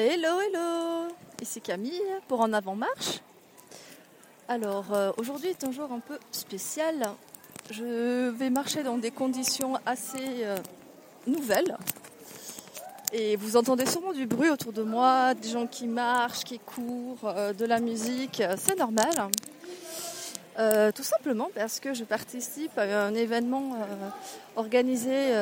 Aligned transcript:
Hello, 0.00 0.38
hello 0.38 1.08
Ici 1.42 1.60
Camille 1.60 2.00
pour 2.28 2.40
En 2.40 2.52
Avant 2.52 2.76
Marche. 2.76 3.18
Alors 4.46 4.94
euh, 4.94 5.10
aujourd'hui 5.16 5.48
est 5.48 5.64
un 5.64 5.72
jour 5.72 5.90
un 5.90 5.98
peu 5.98 6.16
spécial. 6.30 7.02
Je 7.72 8.28
vais 8.28 8.48
marcher 8.48 8.84
dans 8.84 8.96
des 8.96 9.10
conditions 9.10 9.74
assez 9.84 10.44
euh, 10.44 10.56
nouvelles. 11.26 11.76
Et 13.12 13.34
vous 13.34 13.56
entendez 13.56 13.86
sûrement 13.86 14.12
du 14.12 14.24
bruit 14.26 14.50
autour 14.50 14.72
de 14.72 14.84
moi, 14.84 15.34
des 15.34 15.48
gens 15.48 15.66
qui 15.66 15.88
marchent, 15.88 16.44
qui 16.44 16.60
courent, 16.60 17.24
euh, 17.24 17.52
de 17.52 17.64
la 17.64 17.80
musique, 17.80 18.40
c'est 18.56 18.78
normal. 18.78 19.10
Tout 20.94 21.04
simplement 21.04 21.50
parce 21.54 21.80
que 21.80 21.92
je 21.92 22.04
participe 22.04 22.78
à 22.78 23.06
un 23.06 23.14
événement 23.14 23.76
organisé 24.56 25.32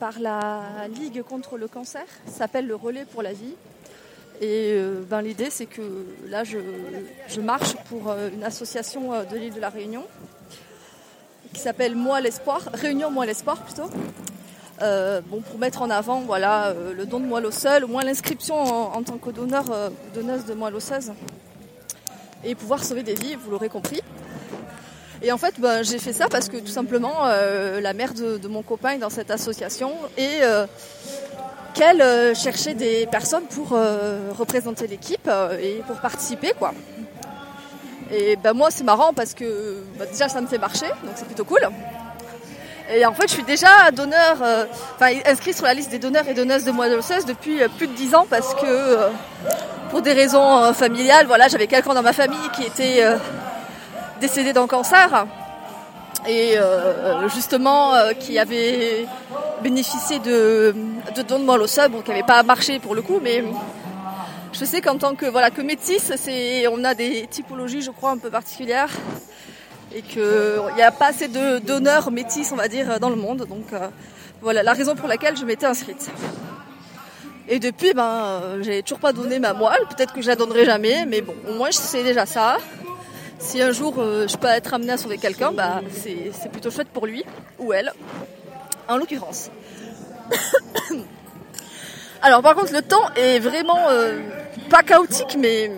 par 0.00 0.18
la 0.18 0.88
Ligue 0.88 1.22
contre 1.22 1.56
le 1.56 1.68
cancer, 1.68 2.04
s'appelle 2.26 2.66
le 2.66 2.74
Relais 2.74 3.04
pour 3.04 3.22
la 3.22 3.32
vie. 3.32 3.54
Et 4.40 4.80
ben, 5.10 5.20
l'idée 5.20 5.50
c'est 5.50 5.66
que 5.66 5.82
là 6.28 6.44
je, 6.44 6.58
je 7.28 7.40
marche 7.40 7.74
pour 7.88 8.14
une 8.32 8.44
association 8.44 9.10
de 9.24 9.36
l'île 9.36 9.54
de 9.54 9.60
la 9.60 9.68
Réunion 9.68 10.04
qui 11.52 11.60
s'appelle 11.60 11.96
Moi 11.96 12.20
l'espoir, 12.20 12.60
Réunion 12.72 13.10
Moi 13.10 13.26
l'espoir 13.26 13.58
plutôt. 13.64 13.90
bon, 14.80 15.40
pour 15.40 15.58
mettre 15.58 15.82
en 15.82 15.90
avant 15.90 16.20
voilà, 16.20 16.72
le 16.96 17.04
don 17.04 17.18
de 17.18 17.26
moelle 17.26 17.46
osseuse, 17.46 17.82
au 17.82 17.88
moins 17.88 18.04
l'inscription 18.04 18.54
en, 18.56 19.02
tant 19.02 19.18
que 19.18 19.30
donneur, 19.30 19.64
donneuse 20.14 20.44
de 20.44 20.54
moelle 20.54 20.76
osseuse 20.76 21.12
et 22.44 22.54
pouvoir 22.54 22.84
sauver 22.84 23.02
des 23.02 23.14
vies, 23.14 23.34
vous 23.34 23.50
l'aurez 23.50 23.68
compris. 23.68 24.00
Et 25.22 25.32
en 25.32 25.38
fait, 25.38 25.58
ben, 25.58 25.82
j'ai 25.82 25.98
fait 25.98 26.12
ça 26.12 26.28
parce 26.28 26.48
que 26.48 26.58
tout 26.58 26.68
simplement, 26.68 27.24
euh, 27.24 27.80
la 27.80 27.92
mère 27.92 28.14
de, 28.14 28.46
mon 28.46 28.62
copain 28.62 28.90
est 28.90 28.98
dans 28.98 29.10
cette 29.10 29.30
association 29.30 29.92
et 30.16 30.38
euh, 30.42 30.66
euh, 31.80 32.34
cherchait 32.34 32.74
des 32.74 33.06
personnes 33.06 33.44
pour 33.44 33.68
euh, 33.72 34.30
représenter 34.36 34.86
l'équipe 34.86 35.28
euh, 35.28 35.56
et 35.60 35.82
pour 35.86 35.96
participer, 35.96 36.52
quoi. 36.58 36.72
Et 38.10 38.36
ben 38.36 38.52
moi, 38.52 38.70
c'est 38.70 38.84
marrant 38.84 39.12
parce 39.12 39.34
que 39.34 39.82
ben, 39.98 40.06
déjà, 40.10 40.28
ça 40.28 40.40
me 40.40 40.46
fait 40.46 40.58
marcher, 40.58 40.86
donc 40.86 41.12
c'est 41.14 41.26
plutôt 41.26 41.44
cool. 41.44 41.60
Et 42.92 43.04
en 43.04 43.12
fait, 43.12 43.28
je 43.28 43.34
suis 43.34 43.42
déjà 43.42 43.90
donneur, 43.92 44.38
inscrit 45.26 45.52
sur 45.52 45.66
la 45.66 45.74
liste 45.74 45.90
des 45.90 45.98
donneurs 45.98 46.26
et 46.26 46.32
donneuses 46.32 46.64
de 46.64 46.70
moelle 46.70 46.94
osseuse 46.94 47.26
depuis 47.26 47.60
plus 47.76 47.86
de 47.86 47.92
10 47.92 48.14
ans 48.14 48.26
parce 48.30 48.54
que 48.54 49.10
pour 49.90 50.00
des 50.00 50.14
raisons 50.14 50.72
familiales, 50.72 51.26
voilà, 51.26 51.48
j'avais 51.48 51.66
quelqu'un 51.66 51.92
dans 51.92 52.02
ma 52.02 52.14
famille 52.14 52.48
qui 52.56 52.62
était 52.62 53.04
décédé 54.22 54.54
d'un 54.54 54.66
cancer 54.66 55.26
et 56.26 56.58
euh, 56.58 57.28
justement 57.28 57.94
euh, 57.94 58.12
qui 58.12 58.38
avait 58.38 59.06
bénéficié 59.62 60.18
de, 60.18 60.74
de 61.14 61.22
dons 61.22 61.38
de 61.38 61.44
moelle 61.44 61.62
osseuse, 61.62 61.88
bon, 61.88 62.02
qui 62.02 62.10
n'avait 62.10 62.22
pas 62.22 62.42
marché 62.42 62.78
pour 62.78 62.94
le 62.94 63.02
coup, 63.02 63.20
mais 63.22 63.44
je 64.52 64.64
sais 64.64 64.80
qu'en 64.80 64.96
tant 64.96 65.14
que 65.14 65.26
voilà 65.26 65.50
que 65.50 65.60
métisse, 65.60 66.12
c'est 66.16 66.66
on 66.68 66.82
a 66.84 66.94
des 66.94 67.26
typologies, 67.28 67.82
je 67.82 67.90
crois, 67.90 68.10
un 68.10 68.18
peu 68.18 68.30
particulières 68.30 68.90
et 69.94 70.02
qu'il 70.02 70.22
n'y 70.76 70.82
a 70.82 70.90
pas 70.90 71.08
assez 71.08 71.28
de 71.28 71.58
donneurs 71.58 72.10
métis, 72.10 72.50
on 72.52 72.56
va 72.56 72.68
dire, 72.68 73.00
dans 73.00 73.10
le 73.10 73.16
monde. 73.16 73.46
Donc 73.48 73.72
euh, 73.72 73.88
voilà 74.40 74.62
la 74.62 74.72
raison 74.72 74.94
pour 74.94 75.08
laquelle 75.08 75.36
je 75.36 75.44
m'étais 75.44 75.66
inscrite. 75.66 76.10
Et 77.50 77.58
depuis, 77.58 77.94
ben, 77.94 78.58
j'ai 78.60 78.82
toujours 78.82 78.98
pas 78.98 79.12
donné 79.14 79.38
ma 79.38 79.54
moelle. 79.54 79.80
Peut-être 79.88 80.12
que 80.12 80.20
je 80.20 80.28
la 80.28 80.36
donnerai 80.36 80.66
jamais, 80.66 81.06
mais 81.06 81.22
bon, 81.22 81.34
au 81.48 81.54
moins 81.54 81.70
je 81.70 81.78
sais 81.78 82.02
déjà 82.02 82.26
ça 82.26 82.58
si 83.38 83.62
un 83.62 83.72
jour 83.72 83.94
euh, 83.98 84.26
je 84.28 84.36
peux 84.36 84.48
être 84.48 84.74
amenée 84.74 84.92
à 84.92 84.96
sauver 84.96 85.18
quelqu'un, 85.18 85.52
bah, 85.52 85.80
c'est 85.92 86.50
plutôt 86.50 86.70
chouette 86.70 86.88
pour 86.88 87.06
lui 87.06 87.24
ou 87.58 87.72
elle, 87.72 87.92
en 88.88 88.96
l'occurrence. 88.96 89.50
Alors 92.22 92.42
par 92.42 92.54
contre 92.54 92.72
le 92.72 92.82
temps 92.82 93.08
est 93.16 93.38
vraiment 93.38 93.88
euh, 93.88 94.18
pas 94.68 94.82
chaotique 94.82 95.36
mais 95.38 95.70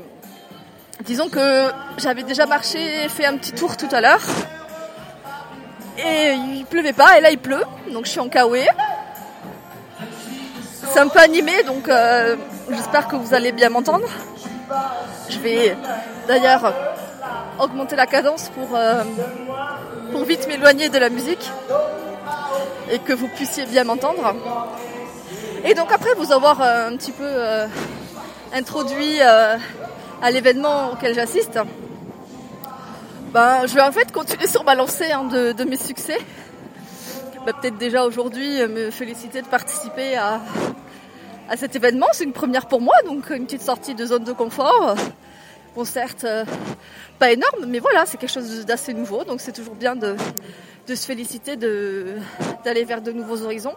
disons 1.05 1.28
que 1.28 1.70
j'avais 1.98 2.22
déjà 2.22 2.47
marché, 2.47 3.08
fait 3.08 3.27
un 3.27 3.36
petit 3.36 3.52
tour 3.52 3.77
tout 3.77 3.89
à 3.92 4.01
l'heure 4.01 4.23
et 5.98 6.33
il 6.33 6.64
pleuvait 6.64 6.95
pas 6.95 7.18
et 7.18 7.20
là 7.20 7.30
il 7.30 7.39
pleut 7.39 7.63
donc 7.92 8.07
je 8.07 8.11
suis 8.11 8.20
en 8.20 8.29
kawaii. 8.29 8.67
C'est 10.92 10.98
un 10.98 11.08
peu 11.08 11.20
animé 11.20 11.63
donc 11.64 11.89
euh, 11.89 12.36
j'espère 12.70 13.07
que 13.07 13.17
vous 13.17 13.34
allez 13.34 13.52
bien 13.52 13.68
m'entendre. 13.68 14.08
Je 15.29 15.39
vais 15.39 15.77
d'ailleurs 16.27 16.73
augmenter 17.60 17.96
la 17.96 18.06
cadence 18.06 18.50
pour, 18.50 18.74
euh, 18.74 19.02
pour 20.12 20.24
vite 20.24 20.48
m'éloigner 20.48 20.88
de 20.88 20.98
la 20.98 21.10
musique 21.10 21.50
et 22.90 22.98
que 22.98 23.12
vous 23.12 23.28
puissiez 23.28 23.66
bien 23.66 23.84
m'entendre. 23.84 24.34
Et 25.64 25.74
donc 25.74 25.92
après 25.92 26.14
vous 26.14 26.32
avoir 26.32 26.60
euh, 26.62 26.88
un 26.88 26.96
petit 26.96 27.12
peu 27.12 27.26
euh, 27.26 27.66
introduit 28.52 29.20
à 29.20 30.30
l'événement 30.30 30.92
auquel 30.92 31.14
j'assiste, 31.14 31.58
ben, 33.32 33.66
je 33.66 33.74
vais 33.74 33.82
en 33.82 33.92
fait 33.92 34.10
continuer 34.10 34.48
sur 34.48 34.64
ma 34.64 34.74
lancée 34.74 35.12
hein, 35.12 35.24
de, 35.24 35.52
de, 35.52 35.64
mes 35.64 35.77
succès. 35.77 36.18
Ben, 37.46 37.52
Peut-être 37.52 37.78
déjà 37.78 38.04
aujourd'hui 38.04 38.66
me 38.66 38.90
féliciter 38.90 39.40
de 39.40 39.46
participer 39.46 40.16
à, 40.16 40.40
à 41.48 41.56
cet 41.56 41.77
événement. 41.77 42.06
C'est 42.12 42.24
une 42.24 42.32
première 42.32 42.66
pour 42.66 42.80
moi, 42.80 42.94
donc 43.06 43.30
une 43.30 43.44
petite 43.44 43.62
sortie 43.62 43.94
de 43.94 44.04
zone 44.04 44.24
de 44.24 44.32
confort. 44.32 44.96
Bon, 45.77 45.85
certes, 45.85 46.25
euh, 46.25 46.45
pas 47.20 47.31
énorme, 47.31 47.67
mais 47.69 47.79
voilà, 47.79 48.05
c'est 48.05 48.19
quelque 48.19 48.33
chose 48.33 48.67
d'assez 48.67 48.92
nouveau, 48.92 49.23
donc 49.23 49.41
c'est 49.41 49.53
toujours 49.53 49.77
bien 49.77 49.95
de, 49.95 50.17
se 50.89 51.07
féliciter 51.07 51.57
d'aller 51.57 52.83
vers 52.85 53.01
de 53.01 53.13
nouveaux 53.13 53.42
horizons. 53.42 53.77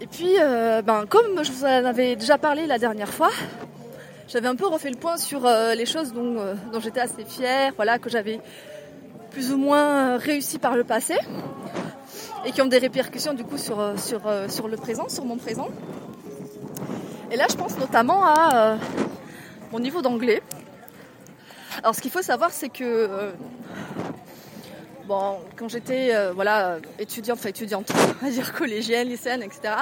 Et 0.00 0.06
puis, 0.06 0.36
euh, 0.40 0.80
ben, 0.80 1.04
comme 1.06 1.44
je 1.44 1.52
vous 1.52 1.64
en 1.64 1.84
avais 1.84 2.16
déjà 2.16 2.38
parlé 2.38 2.66
la 2.66 2.78
dernière 2.78 3.12
fois, 3.12 3.28
j'avais 4.26 4.48
un 4.48 4.56
peu 4.56 4.66
refait 4.66 4.88
le 4.88 4.96
point 4.96 5.18
sur 5.18 5.44
euh, 5.44 5.74
les 5.74 5.84
choses 5.84 6.14
dont, 6.14 6.80
j'étais 6.80 7.00
assez 7.00 7.26
fière, 7.26 7.72
voilà, 7.76 7.98
que 7.98 8.08
j'avais 8.08 8.40
plus 9.30 9.52
ou 9.52 9.58
moins 9.58 10.16
réussi 10.16 10.58
par 10.58 10.76
le 10.76 10.84
passé 10.84 11.14
et 12.46 12.52
qui 12.52 12.62
ont 12.62 12.66
des 12.66 12.78
répercussions 12.78 13.34
du 13.34 13.44
coup 13.44 13.58
sur 13.58 13.76
le 13.76 14.76
présent, 14.76 15.10
sur 15.10 15.26
mon 15.26 15.36
présent. 15.36 15.68
Et 17.30 17.36
là, 17.36 17.46
je 17.50 17.56
pense 17.56 17.76
notamment 17.76 18.24
à 18.24 18.76
mon 19.72 19.80
niveau 19.80 20.02
d'anglais. 20.02 20.42
Alors 21.82 21.94
ce 21.94 22.00
qu'il 22.00 22.10
faut 22.10 22.22
savoir 22.22 22.50
c'est 22.50 22.68
que 22.68 22.84
euh, 22.84 23.30
bon 25.06 25.38
quand 25.56 25.68
j'étais 25.68 26.14
euh, 26.14 26.32
voilà 26.32 26.78
étudiante, 26.98 27.38
enfin 27.38 27.50
étudiante, 27.50 27.92
on 28.22 28.24
va 28.24 28.30
dire 28.30 28.52
collégienne, 28.52 29.08
lycéenne, 29.08 29.42
etc. 29.42 29.74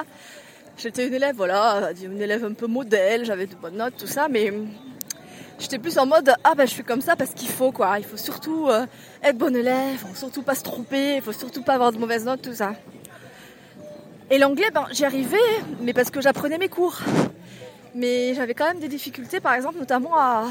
J'étais 0.76 1.06
une 1.06 1.14
élève 1.14 1.36
voilà, 1.36 1.90
une 2.02 2.20
élève 2.20 2.44
un 2.44 2.52
peu 2.52 2.66
modèle, 2.66 3.24
j'avais 3.24 3.46
de 3.46 3.54
bonnes 3.54 3.76
notes, 3.76 3.96
tout 3.96 4.08
ça, 4.08 4.26
mais 4.28 4.52
j'étais 5.58 5.78
plus 5.78 5.98
en 5.98 6.06
mode 6.06 6.34
ah 6.42 6.54
ben 6.56 6.66
je 6.66 6.72
suis 6.72 6.82
comme 6.82 7.00
ça 7.00 7.14
parce 7.14 7.32
qu'il 7.32 7.48
faut 7.48 7.70
quoi, 7.70 7.98
il 7.98 8.04
faut 8.04 8.16
surtout 8.16 8.68
euh, 8.68 8.86
être 9.22 9.38
bonne 9.38 9.54
élève, 9.54 9.96
faut 9.98 10.14
surtout 10.16 10.42
pas 10.42 10.56
se 10.56 10.62
tromper, 10.64 11.16
il 11.16 11.22
faut 11.22 11.32
surtout 11.32 11.62
pas 11.62 11.74
avoir 11.74 11.92
de 11.92 11.98
mauvaises 11.98 12.24
notes, 12.24 12.42
tout 12.42 12.54
ça. 12.54 12.74
Et 14.30 14.38
l'anglais, 14.38 14.70
ben 14.72 14.86
j'y 14.90 15.04
arrivais, 15.04 15.36
mais 15.80 15.92
parce 15.92 16.10
que 16.10 16.20
j'apprenais 16.20 16.58
mes 16.58 16.68
cours 16.68 16.98
mais 17.94 18.34
j'avais 18.34 18.54
quand 18.54 18.66
même 18.66 18.80
des 18.80 18.88
difficultés, 18.88 19.40
par 19.40 19.54
exemple, 19.54 19.78
notamment 19.78 20.12
à, 20.16 20.46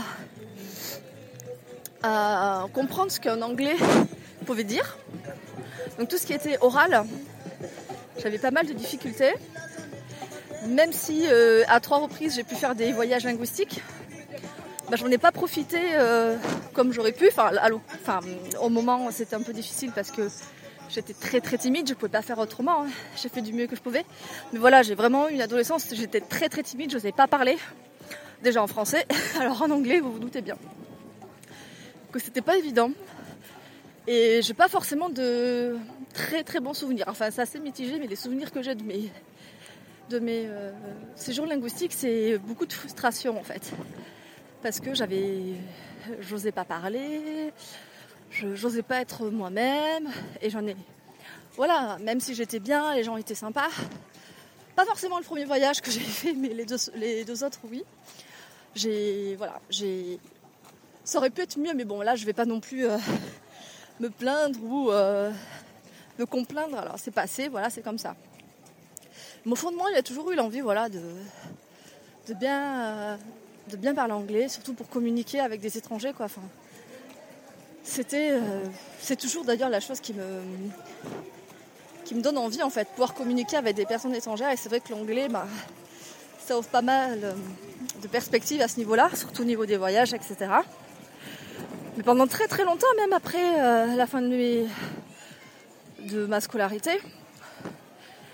comprendre 2.74 3.12
ce 3.12 3.20
qu'un 3.20 3.42
anglais 3.42 3.76
pouvait 4.46 4.64
dire. 4.64 4.98
Donc 5.98 6.10
tout 6.10 6.18
ce 6.18 6.26
qui 6.26 6.34
était 6.34 6.58
oral, 6.60 7.06
j'avais 8.22 8.40
pas 8.40 8.52
mal 8.52 8.66
de 8.66 8.74
difficultés. 8.74 9.34
Même 10.68 10.92
si 10.92 11.28
euh, 11.30 11.64
à 11.68 11.80
trois 11.80 12.00
reprises 12.00 12.36
j'ai 12.36 12.44
pu 12.44 12.56
faire 12.56 12.76
des 12.76 12.92
voyages 12.92 13.26
linguistiques, 13.26 13.82
bah, 14.90 14.96
j'en 14.98 15.08
ai 15.08 15.18
pas 15.18 15.32
profité 15.32 15.78
euh, 15.94 16.36
comme 16.74 16.92
j'aurais 16.94 17.12
pu. 17.12 17.28
Enfin, 17.28 17.52
au 18.62 18.70
moment 18.70 19.10
c'était 19.12 19.36
un 19.36 19.42
peu 19.42 19.54
difficile 19.54 19.92
parce 19.94 20.12
que 20.12 20.30
j'étais 20.90 21.14
très 21.14 21.42
très 21.42 21.58
timide, 21.58 21.88
je 21.88 21.94
pouvais 21.94 22.12
pas 22.12 22.22
faire 22.22 22.40
autrement. 22.40 22.84
Hein. 22.84 22.90
J'ai 23.22 23.30
fait 23.30 23.42
du 23.42 23.54
mieux 23.54 23.68
que 23.68 23.76
je 23.76 23.82
pouvais. 23.82 24.06
Mais 24.52 24.60
voilà, 24.60 24.82
j'ai 24.82 24.96
vraiment 24.96 25.30
eu 25.30 25.34
une 25.34 25.42
adolescence, 25.42 25.94
j'étais 25.94 26.22
très 26.22 26.50
très 26.50 26.64
timide, 26.64 26.92
je 26.92 26.98
n'osais 26.98 27.12
pas 27.12 27.28
parler. 27.28 27.58
Déjà 28.42 28.62
en 28.62 28.68
français, 28.68 29.06
alors 29.40 29.62
en 29.62 29.72
anglais, 29.72 30.00
vous 30.00 30.12
vous 30.12 30.20
doutez 30.20 30.42
bien. 30.42 30.58
Que 32.12 32.20
c'était 32.20 32.42
pas 32.42 32.58
évident. 32.58 32.92
Et 34.08 34.42
j'ai 34.42 34.54
pas 34.54 34.68
forcément 34.68 35.10
de 35.10 35.78
très 36.14 36.44
très 36.44 36.60
bons 36.60 36.74
souvenirs. 36.74 37.06
Enfin, 37.08 37.32
c'est 37.32 37.42
assez 37.42 37.60
mitigé, 37.60 38.00
mais 38.00 38.08
les 38.08 38.18
souvenirs 38.18 38.52
que 38.52 38.62
j'ai 38.62 38.76
de 38.76 38.84
mes, 38.84 39.10
de 40.10 40.20
mes 40.20 40.46
euh, 40.46 40.72
séjours 41.16 41.46
linguistiques, 41.46 41.94
c'est 41.94 42.38
beaucoup 42.38 42.66
de 42.66 42.74
frustration 42.74 43.40
en 43.40 43.44
fait. 43.44 43.72
Parce 44.62 44.80
que 44.80 44.94
j'avais. 44.94 45.56
J'osais 46.20 46.52
pas 46.52 46.66
parler, 46.66 47.54
je 48.34 48.48
n'osais 48.48 48.82
pas 48.82 49.02
être 49.02 49.30
moi-même 49.30 50.10
et 50.42 50.50
j'en 50.50 50.66
ai 50.68 50.76
voilà 51.56 51.98
même 52.02 52.20
si 52.20 52.34
j'étais 52.36 52.60
bien 52.60 52.94
les 52.96 53.04
gens 53.04 53.16
étaient 53.18 53.36
sympas 53.36 53.70
pas 54.76 54.86
forcément 54.86 55.18
le 55.18 55.24
premier 55.24 55.46
voyage 55.46 55.82
que 55.82 55.92
j'ai 55.96 56.00
fait 56.00 56.34
mais 56.34 56.50
les 56.50 56.66
deux, 56.66 57.44
autres 57.44 57.60
oui 57.70 57.84
j'ai 58.76 59.36
voilà 59.38 59.62
j'ai 59.70 60.20
ça 61.04 61.20
aurait 61.20 61.30
pu 61.30 61.42
être 61.42 61.58
mieux 61.58 61.74
mais 61.74 61.86
bon 61.86 62.02
là 62.02 62.16
je 62.16 62.26
vais 62.26 62.34
pas 62.34 62.46
non 62.46 62.60
plus 62.60 62.86
euh, 62.86 62.98
me 64.00 64.10
plaindre 64.10 64.60
ou 64.64 64.92
euh, 64.92 65.32
me 66.20 66.26
complaindre 66.26 66.78
alors 66.78 67.00
c'est 67.00 67.12
passé 67.12 67.48
voilà 67.48 67.70
c'est 67.70 67.82
comme 67.82 68.00
ça 68.00 68.16
mais 69.46 69.52
au 69.52 69.56
fond 69.56 69.72
de 69.72 69.78
moi 69.78 69.88
il 69.92 69.98
a 69.98 70.04
toujours 70.04 70.32
eu 70.32 70.36
l'envie 70.36 70.62
voilà 70.62 70.90
de 70.90 71.02
bien, 72.34 73.20
de 73.70 73.78
bien 73.78 73.94
parler 73.94 74.14
anglais, 74.14 74.48
surtout 74.48 74.74
pour 74.74 74.88
communiquer 74.90 75.40
avec 75.40 75.60
des 75.62 75.78
étrangers. 75.78 76.14
Quoi. 76.14 76.28
Enfin, 76.28 76.42
c'était, 77.84 78.32
c'est 79.00 79.16
toujours 79.16 79.44
d'ailleurs 79.44 79.70
la 79.70 79.80
chose 79.80 80.00
qui 80.00 80.14
me, 80.14 80.42
qui 82.06 82.16
me 82.16 82.22
donne 82.22 82.38
envie 82.38 82.64
en 82.64 82.70
fait, 82.70 82.88
pouvoir 82.90 83.14
communiquer 83.14 83.58
avec 83.58 83.76
des 83.76 83.86
personnes 83.86 84.16
étrangères. 84.16 84.52
Et 84.52 84.58
c'est 84.58 84.70
vrai 84.70 84.80
que 84.80 84.92
l'anglais, 84.92 85.28
bah, 85.30 85.46
ça 86.40 86.58
offre 86.58 86.70
pas 86.70 86.82
mal 86.82 87.36
de 88.02 88.08
perspectives 88.08 88.62
à 88.62 88.68
ce 88.68 88.78
niveau-là, 88.78 89.10
surtout 89.14 89.44
au 89.44 89.46
niveau 89.46 89.66
des 89.66 89.78
voyages, 89.78 90.14
etc. 90.14 90.36
Mais 91.98 92.04
pendant 92.04 92.28
très 92.28 92.48
très 92.48 92.64
longtemps, 92.64 92.88
même 92.98 93.14
après 93.14 93.96
la 93.96 94.08
fin 94.08 94.22
de, 94.22 94.66
de 96.00 96.26
ma 96.26 96.42
scolarité, 96.42 97.00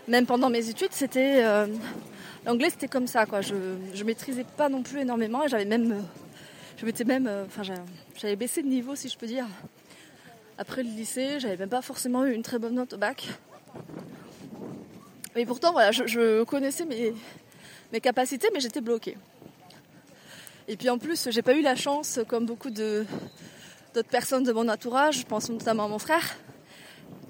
même 0.09 0.25
pendant 0.25 0.49
mes 0.49 0.67
études, 0.69 0.91
c'était 0.91 1.43
euh, 1.43 1.67
l'anglais, 2.45 2.69
c'était 2.71 2.87
comme 2.87 3.07
ça, 3.07 3.25
quoi. 3.25 3.41
Je, 3.41 3.53
je 3.93 4.03
maîtrisais 4.03 4.45
pas 4.57 4.67
non 4.67 4.81
plus 4.81 5.01
énormément 5.01 5.43
et 5.45 5.47
j'avais 5.47 5.65
même, 5.65 5.91
euh, 5.91 6.01
je 6.81 7.03
même, 7.03 7.27
euh, 7.27 7.45
enfin, 7.45 7.63
j'avais 8.15 8.35
baissé 8.35 8.61
de 8.61 8.67
niveau, 8.67 8.95
si 8.95 9.09
je 9.09 9.17
peux 9.17 9.27
dire. 9.27 9.45
Après 10.57 10.83
le 10.83 10.89
lycée, 10.89 11.39
j'avais 11.39 11.57
même 11.57 11.69
pas 11.69 11.81
forcément 11.81 12.25
eu 12.25 12.33
une 12.33 12.43
très 12.43 12.59
bonne 12.59 12.75
note 12.75 12.93
au 12.93 12.97
bac. 12.97 13.27
Mais 15.35 15.45
pourtant, 15.45 15.71
voilà, 15.71 15.91
je, 15.91 16.43
connaissais 16.43 16.85
mes, 16.85 17.13
mes 17.93 18.01
capacités, 18.01 18.47
mais 18.53 18.59
j'étais 18.59 18.81
bloquée. 18.81 19.17
Et 20.67 20.77
puis 20.77 20.89
en 20.89 20.97
plus, 20.97 21.29
j'ai 21.31 21.41
pas 21.41 21.53
eu 21.53 21.61
la 21.61 21.75
chance, 21.75 22.19
comme 22.27 22.45
beaucoup 22.45 22.69
de 22.69 23.05
d'autres 23.93 24.09
personnes 24.09 24.43
de 24.43 24.51
mon 24.51 24.69
entourage, 24.69 25.19
je 25.19 25.25
pense 25.25 25.49
notamment 25.49 25.85
à 25.85 25.87
mon 25.87 25.97
frère, 25.97 26.37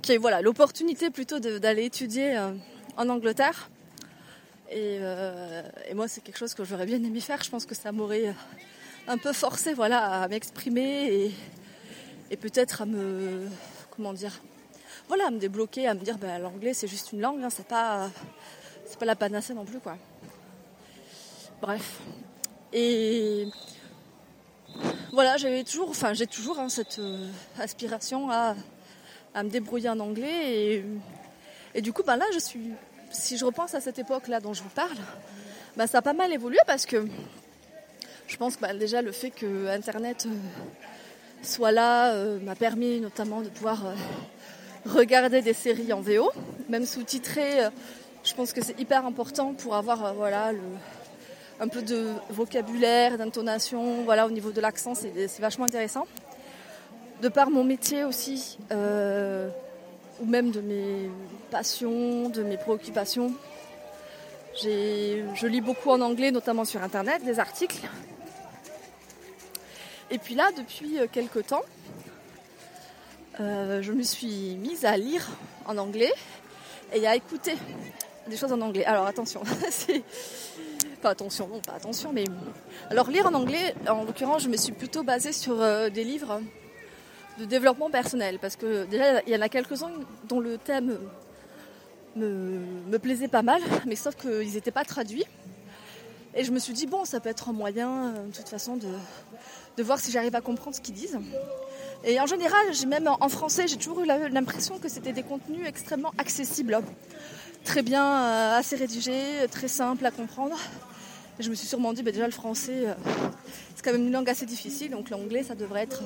qui 0.01 0.11
a 0.11 0.19
voilà, 0.19 0.41
l'opportunité 0.41 1.09
plutôt 1.09 1.39
d'aller 1.39 1.85
étudier 1.85 2.37
en 2.97 3.09
Angleterre. 3.09 3.69
Euh, 4.71 5.61
et, 5.89 5.93
moi, 5.93 6.07
c'est 6.07 6.21
quelque 6.21 6.37
chose 6.37 6.53
que 6.53 6.63
j'aurais 6.63 6.85
bien 6.85 7.01
aimé 7.03 7.19
faire. 7.19 7.41
Je 7.43 7.49
pense 7.49 7.65
que 7.65 7.75
ça 7.75 7.91
m'aurait 7.91 8.33
un 9.09 9.17
peu 9.17 9.33
forcé 9.33 9.73
voilà, 9.73 10.21
à 10.21 10.27
m'exprimer 10.27 11.33
et, 12.29 12.37
peut-être 12.37 12.83
à 12.83 12.85
me. 12.85 13.47
Comment 13.89 14.13
dire 14.13 14.39
Voilà, 15.07 15.27
à 15.27 15.31
me 15.31 15.39
débloquer, 15.39 15.87
à 15.87 15.95
me 15.95 15.99
dire 15.99 16.17
ben, 16.17 16.37
l'anglais, 16.39 16.73
c'est 16.73 16.87
juste 16.87 17.11
une 17.11 17.19
langue, 17.19 17.43
hein, 17.43 17.49
c'est 17.49 17.67
pas, 17.67 18.09
pas 18.99 19.05
la 19.05 19.15
panacée 19.15 19.53
non 19.53 19.65
plus. 19.65 19.79
quoi. 19.79 19.97
Bref. 21.59 21.99
Et 22.71 23.47
voilà, 25.11 25.37
j'avais 25.37 25.63
toujours, 25.63 25.89
enfin, 25.89 26.13
j'ai 26.13 26.27
toujours 26.27 26.59
hein, 26.59 26.69
cette 26.69 26.99
euh, 26.99 27.27
aspiration 27.59 28.29
à, 28.29 28.55
me 29.35 29.49
débrouiller 29.49 29.89
en 29.89 29.99
anglais. 29.99 30.83
Et, 31.73 31.81
du 31.81 31.93
coup, 31.93 32.03
ben 32.03 32.15
là, 32.15 32.25
je 32.33 32.39
suis 32.39 32.71
si 33.11 33.37
je 33.37 33.45
repense 33.45 33.73
à 33.73 33.81
cette 33.81 33.97
époque-là 33.97 34.39
dont 34.39 34.53
je 34.53 34.61
vous 34.61 34.69
parle, 34.69 34.97
bah, 35.75 35.87
ça 35.87 35.97
a 35.97 36.01
pas 36.03 36.13
mal 36.13 36.31
évolué 36.31 36.59
parce 36.67 36.85
que 36.85 37.07
je 38.29 38.37
pense 38.37 38.55
que 38.55 38.61
bah, 38.61 38.73
déjà 38.73 39.01
le 39.01 39.11
fait 39.11 39.31
que 39.31 39.67
Internet 39.67 40.27
euh, 40.27 40.33
soit 41.41 41.71
là 41.71 42.13
euh, 42.13 42.39
m'a 42.39 42.55
permis 42.55 42.99
notamment 42.99 43.41
de 43.41 43.49
pouvoir 43.49 43.87
euh, 43.87 43.95
regarder 44.85 45.41
des 45.41 45.53
séries 45.53 45.91
en 45.91 46.01
VO, 46.01 46.31
même 46.69 46.85
sous-titrées. 46.85 47.69
je 48.23 48.33
pense 48.35 48.53
que 48.53 48.63
c'est 48.63 48.79
hyper 48.79 49.05
important 49.05 49.53
pour 49.53 49.75
avoir 49.75 50.13
voilà 50.13 50.51
un 51.59 51.67
peu 51.67 51.81
de 51.81 52.11
vocabulaire, 52.29 53.17
d'intonation, 53.17 54.03
voilà 54.03 54.27
au 54.27 54.31
niveau 54.31 54.51
de 54.51 54.61
l'accent, 54.61 54.93
c'est 54.95 55.39
vachement 55.39 55.65
intéressant. 55.65 56.07
De 57.21 57.27
par 57.27 57.49
mon 57.49 57.65
métier 57.65 58.05
aussi 58.05 58.57
ou 58.71 60.25
même 60.25 60.51
de 60.51 60.61
mes 60.61 61.09
passions, 61.51 62.29
de 62.29 62.43
mes 62.43 62.57
préoccupations. 62.57 63.33
Je 64.63 65.47
lis 65.47 65.61
beaucoup 65.61 65.89
en 65.89 65.99
anglais, 65.99 66.31
notamment 66.31 66.63
sur 66.63 66.81
Internet, 66.81 67.23
des 67.25 67.39
articles. 67.39 67.85
Et 70.11 70.17
puis 70.17 70.33
là, 70.33 70.49
depuis 70.57 70.99
euh, 70.99 71.07
quelques 71.11 71.47
temps, 71.47 71.61
euh, 73.39 73.81
je 73.81 73.91
me 73.91 74.01
suis 74.01 74.55
mise 74.55 74.83
à 74.83 74.97
lire 74.97 75.27
en 75.65 75.77
anglais 75.77 76.11
et 76.93 77.07
à 77.07 77.15
écouter 77.15 77.53
des 78.27 78.35
choses 78.35 78.51
en 78.51 78.59
anglais. 78.61 78.85
Alors 78.85 79.05
attention, 79.05 79.43
c'est 79.69 80.03
pas 81.01 81.11
attention, 81.11 81.47
non 81.47 81.59
pas 81.59 81.73
attention, 81.73 82.11
mais 82.11 82.23
alors 82.89 83.09
lire 83.09 83.27
en 83.27 83.33
anglais, 83.35 83.75
en 83.87 84.03
l'occurrence, 84.03 84.43
je 84.43 84.49
me 84.49 84.57
suis 84.57 84.71
plutôt 84.71 85.03
basée 85.03 85.31
sur 85.31 85.61
euh, 85.61 85.89
des 85.89 86.03
livres 86.03 86.41
de 87.37 87.45
développement 87.45 87.89
personnel 87.91 88.39
parce 88.39 88.55
que 88.55 88.85
déjà 88.85 89.21
il 89.27 89.33
y 89.33 89.35
en 89.35 89.41
a 89.41 89.47
quelques-uns 89.47 89.91
dont 90.27 90.39
le 90.39 90.57
thème 90.57 90.97
me, 92.15 92.97
plaisait 92.97 93.27
pas 93.27 93.43
mal, 93.43 93.61
mais 93.85 93.95
sauf 93.95 94.15
qu'ils 94.15 94.53
n'étaient 94.53 94.71
pas 94.71 94.83
traduits. 94.83 95.25
Et 96.35 96.43
je 96.43 96.51
me 96.51 96.59
suis 96.59 96.73
dit, 96.73 96.85
bon, 96.85 97.05
ça 97.05 97.19
peut 97.19 97.29
être 97.29 97.49
un 97.49 97.53
moyen, 97.53 98.11
de 98.27 98.31
toute 98.31 98.49
façon, 98.49 98.75
de, 98.77 98.87
de 99.79 99.83
voir 99.83 99.97
si 99.97 100.11
j'arrive 100.11 100.35
à 100.35 100.41
comprendre 100.41 100.75
ce 100.75 100.81
qu'ils 100.81 100.93
disent. 100.93 101.17
Et 102.03 102.19
en 102.19 102.25
général, 102.25 102.65
même 102.87 103.07
en 103.07 103.29
français, 103.29 103.65
j'ai 103.65 103.77
toujours 103.77 104.01
eu 104.01 104.05
l'impression 104.05 104.77
que 104.77 104.89
c'était 104.89 105.13
des 105.13 105.23
contenus 105.23 105.65
extrêmement 105.65 106.11
accessibles, 106.17 106.77
très 107.63 107.81
bien, 107.81 108.05
euh, 108.05 108.57
assez 108.57 108.75
rédigés, 108.75 109.47
très 109.49 109.69
simples 109.69 110.05
à 110.05 110.11
comprendre. 110.11 110.57
Je 111.39 111.49
me 111.49 111.55
suis 111.55 111.65
sûrement 111.67 111.93
dit, 111.93 112.03
bah, 112.03 112.11
déjà 112.11 112.25
le 112.25 112.33
français, 112.33 112.87
euh, 112.87 112.93
c'est 113.73 113.85
quand 113.85 113.93
même 113.93 114.05
une 114.05 114.11
langue 114.11 114.29
assez 114.29 114.45
difficile, 114.45 114.91
donc 114.91 115.09
l'anglais, 115.09 115.43
ça 115.43 115.55
devrait 115.55 115.83
être 115.83 116.03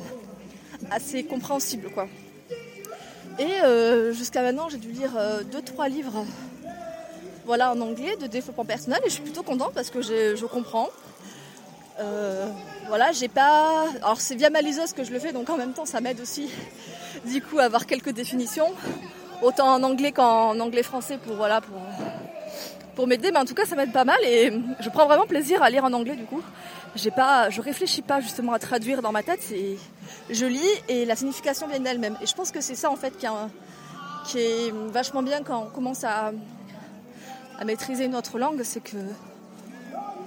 assez 0.91 1.23
compréhensible, 1.23 1.89
quoi. 1.89 2.07
Et 3.39 3.61
euh, 3.63 4.13
jusqu'à 4.13 4.43
maintenant, 4.43 4.69
j'ai 4.69 4.77
dû 4.77 4.91
lire 4.91 5.13
2-3 5.15 5.15
euh, 5.17 5.87
livres 5.87 6.25
voilà, 7.45 7.73
en 7.73 7.81
anglais 7.81 8.15
de 8.17 8.27
développement 8.27 8.65
personnel 8.65 9.01
et 9.03 9.09
je 9.09 9.15
suis 9.15 9.23
plutôt 9.23 9.41
contente 9.41 9.73
parce 9.73 9.89
que 9.89 10.03
je 10.03 10.45
comprends. 10.45 10.89
Euh, 11.99 12.47
voilà, 12.87 13.11
j'ai 13.11 13.27
pas. 13.27 13.85
Alors 14.01 14.19
c'est 14.19 14.35
via 14.35 14.49
ma 14.49 14.61
liseuse 14.61 14.93
que 14.93 15.03
je 15.03 15.11
le 15.11 15.19
fais, 15.19 15.31
donc 15.31 15.49
en 15.49 15.57
même 15.57 15.73
temps 15.73 15.85
ça 15.85 16.01
m'aide 16.01 16.19
aussi 16.19 16.49
du 17.25 17.41
coup 17.41 17.59
à 17.59 17.63
avoir 17.63 17.85
quelques 17.85 18.11
définitions, 18.11 18.71
autant 19.41 19.73
en 19.73 19.83
anglais 19.83 20.11
qu'en 20.11 20.59
anglais 20.59 20.83
français 20.83 21.17
pour 21.17 21.35
voilà 21.35 21.61
pour 21.61 21.79
pour 22.95 23.07
m'aider, 23.07 23.31
mais 23.31 23.39
en 23.39 23.45
tout 23.45 23.53
cas 23.55 23.65
ça 23.65 23.75
m'aide 23.75 23.91
pas 23.91 24.05
mal 24.05 24.19
et 24.23 24.51
je 24.79 24.89
prends 24.89 25.05
vraiment 25.05 25.25
plaisir 25.25 25.63
à 25.63 25.69
lire 25.69 25.83
en 25.83 25.93
anglais 25.93 26.15
du 26.15 26.25
coup. 26.25 26.41
J'ai 26.95 27.09
pas, 27.09 27.49
je 27.49 27.59
réfléchis 27.59 28.03
pas 28.03 28.19
justement 28.19 28.53
à 28.53 28.59
traduire 28.59 29.01
dans 29.01 29.11
ma 29.11 29.23
tête, 29.23 29.39
c'est 29.41 29.77
je 30.29 30.45
lis 30.45 30.61
et 30.87 31.05
la 31.05 31.15
signification 31.15 31.67
vient 31.67 31.79
d'elle-même. 31.79 32.15
Et 32.21 32.27
je 32.27 32.35
pense 32.35 32.51
que 32.51 32.61
c'est 32.61 32.75
ça 32.75 32.91
en 32.91 32.95
fait 32.95 33.17
qui, 33.17 34.37
est 34.37 34.71
vachement 34.91 35.23
bien 35.23 35.41
quand 35.41 35.63
on 35.63 35.69
commence 35.69 36.03
à, 36.03 36.31
à 37.57 37.65
maîtriser 37.65 38.05
une 38.05 38.15
autre 38.15 38.37
langue, 38.37 38.61
c'est 38.63 38.83
que 38.83 38.97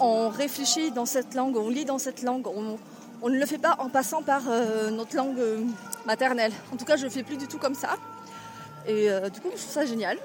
on 0.00 0.28
réfléchit 0.28 0.90
dans 0.90 1.06
cette 1.06 1.34
langue, 1.34 1.56
on 1.56 1.68
lit 1.68 1.84
dans 1.84 1.98
cette 1.98 2.22
langue, 2.22 2.46
on, 2.46 3.28
ne 3.28 3.38
le 3.38 3.46
fait 3.46 3.58
pas 3.58 3.76
en 3.78 3.88
passant 3.88 4.22
par 4.22 4.42
euh, 4.48 4.90
notre 4.90 5.16
langue 5.16 5.40
maternelle. 6.06 6.52
En 6.72 6.76
tout 6.76 6.84
cas, 6.84 6.96
je 6.96 7.04
le 7.04 7.10
fais 7.10 7.22
plus 7.22 7.36
du 7.36 7.48
tout 7.48 7.58
comme 7.58 7.74
ça. 7.74 7.96
Et 8.86 9.10
euh, 9.10 9.28
du 9.28 9.40
coup, 9.40 9.48
je 9.54 9.60
trouve 9.60 9.72
ça 9.72 9.84
génial. 9.84 10.18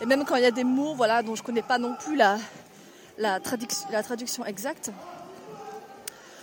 Et 0.00 0.06
même 0.06 0.24
quand 0.24 0.36
il 0.36 0.42
y 0.42 0.46
a 0.46 0.50
des 0.50 0.64
mots 0.64 0.94
voilà, 0.94 1.22
dont 1.22 1.34
je 1.34 1.42
ne 1.42 1.46
connais 1.46 1.62
pas 1.62 1.78
non 1.78 1.94
plus 1.94 2.16
la, 2.16 3.40
traduction 3.40 4.44
exacte, 4.44 4.90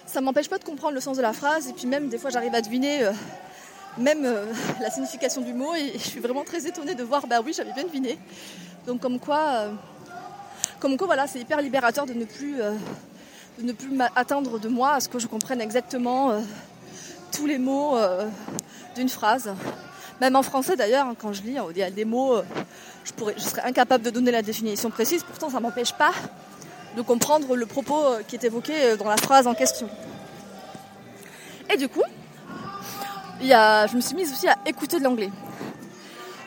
ça 0.06 0.22
m'empêche 0.22 0.50
pas 0.50 0.58
de 0.58 0.64
comprendre 0.64 0.94
le 0.94 1.02
sens 1.02 1.18
de 1.18 1.22
la 1.22 1.34
phrase. 1.34 1.68
Et 1.70 1.74
puis 1.74 1.88
même, 1.88 2.10
des 2.10 2.18
fois, 2.18 2.30
j'arrive 2.30 2.56
à 2.56 2.62
deviner 2.62 3.04
euh, 3.04 3.12
même 3.98 4.26
euh, 4.26 4.46
la 4.80 4.90
signification 4.90 5.42
du 5.42 5.54
mot. 5.54 5.76
Et, 5.76 5.94
je 5.94 6.00
suis 6.00 6.20
vraiment 6.20 6.44
très 6.44 6.66
étonnée 6.66 6.96
de 6.96 7.04
voir, 7.04 7.28
bah 7.28 7.42
oui, 7.46 7.54
j'avais 7.56 7.74
bien 7.74 7.84
deviné. 7.84 8.18
Donc 8.88 9.02
comme 9.02 9.20
quoi, 9.20 9.50
euh, 9.50 9.72
comme 10.84 10.98
quoi 10.98 11.08
voilà, 11.08 11.28
c'est 11.28 11.40
hyper 11.40 11.62
libérateur 11.62 12.06
de 12.06 12.14
ne 12.14 12.26
plus, 12.26 12.58
de 12.58 13.64
ne 13.64 13.72
plus 13.72 13.98
attendre 14.18 14.60
de 14.60 14.68
moi 14.68 14.96
à 14.96 15.00
ce 15.00 15.08
que 15.08 15.18
je 15.18 15.28
comprenne 15.28 15.62
exactement 15.62 16.44
tous 17.32 17.46
les 17.46 17.58
mots 17.58 17.96
d'une 18.94 19.08
phrase. 19.08 19.54
Même 20.20 20.36
en 20.36 20.44
français 20.44 20.76
d'ailleurs, 20.76 21.08
hein, 21.08 21.16
quand 21.18 21.32
je 21.32 21.42
lis, 21.44 21.56
il 21.72 21.78
y 21.78 21.84
a 21.84 21.90
des 21.90 22.04
mots 22.04 22.36
je, 23.04 23.42
serais 23.42 23.62
incapable 23.62 24.04
de 24.04 24.10
donner 24.10 24.32
la 24.32 24.42
définition 24.42 24.90
précise, 24.90 25.24
pourtant 25.24 25.50
ça 25.50 25.58
ne 25.58 25.64
m'empêche 25.64 25.94
pas 25.94 26.12
de 26.96 27.02
comprendre 27.02 27.56
le 27.56 27.66
propos 27.66 28.04
euh, 28.04 28.22
qui 28.28 28.36
est 28.36 28.44
évoqué 28.44 28.74
euh, 28.76 28.98
dans 28.98 29.10
la 29.10 29.18
phrase 29.18 29.48
en 29.48 29.54
question. 29.54 29.90
Et 31.74 31.78
du 31.78 31.90
coup, 31.90 32.04
y 33.42 33.50
je 33.50 33.96
me 33.96 34.02
suis 34.02 34.16
mise 34.16 34.32
aussi 34.32 34.48
à 34.48 34.58
écouter 34.66 35.00
de 35.00 35.04
l'anglais. 35.04 35.32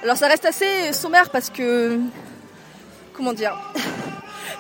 Alors 0.02 0.16
ça 0.16 0.28
reste 0.28 0.44
assez 0.44 0.92
sommaire 0.92 1.30
parce 1.30 1.50
que, 1.50 1.98
comment 3.12 3.32
dire, 3.32 3.58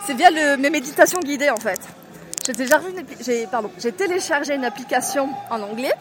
c'est 0.06 0.14
via 0.14 0.30
le, 0.30 0.56
mes 0.56 0.70
méditations 0.70 1.18
guidées 1.18 1.50
en 1.50 1.56
fait. 1.56 1.80
J'ai, 2.46 3.46
j'ai 3.78 3.92
téléchargé 3.92 4.54
une 4.54 4.64
application 4.64 5.28
en 5.50 5.60
anglais 5.60 5.92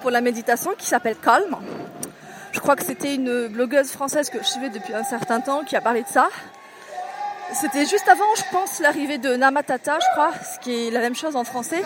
pour 0.00 0.10
la 0.12 0.20
méditation 0.20 0.72
qui 0.78 0.86
s'appelle 0.86 1.16
Calm. 1.16 1.56
Je 2.52 2.60
crois 2.60 2.76
que 2.76 2.84
c'était 2.84 3.16
une 3.16 3.48
blogueuse 3.48 3.90
française 3.90 4.30
que 4.30 4.38
je 4.38 4.44
suivais 4.44 4.68
depuis 4.68 4.94
un 4.94 5.02
certain 5.02 5.40
temps 5.40 5.64
qui 5.64 5.74
a 5.74 5.80
parlé 5.80 6.02
de 6.02 6.08
ça. 6.08 6.28
C'était 7.52 7.84
juste 7.84 8.08
avant, 8.08 8.32
je 8.36 8.42
pense, 8.52 8.78
l'arrivée 8.78 9.18
de 9.18 9.34
Namatata, 9.34 9.98
je 9.98 10.06
crois, 10.12 10.32
ce 10.34 10.60
qui 10.60 10.86
est 10.86 10.90
la 10.90 11.00
même 11.00 11.16
chose 11.16 11.34
en 11.34 11.44
français. 11.44 11.82